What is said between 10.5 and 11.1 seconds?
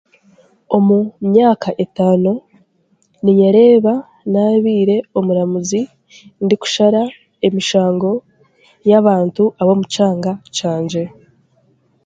kyangye.